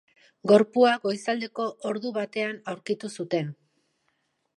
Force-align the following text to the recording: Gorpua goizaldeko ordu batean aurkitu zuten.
Gorpua 0.51 0.93
goizaldeko 1.03 1.67
ordu 1.89 2.13
batean 2.15 2.57
aurkitu 2.73 3.11
zuten. 3.21 3.53